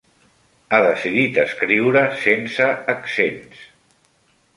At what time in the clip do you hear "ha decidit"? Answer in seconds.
0.69-1.37